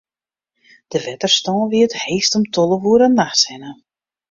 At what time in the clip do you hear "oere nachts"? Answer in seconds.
2.91-3.43